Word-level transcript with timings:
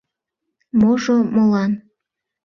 —Можо 0.79 1.15
молан? 1.35 1.71